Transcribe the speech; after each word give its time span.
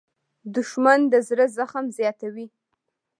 دښمن 0.55 0.99
د 1.11 1.13
زړه 1.27 1.45
زخم 1.57 1.85
زیاتوي 1.97 2.47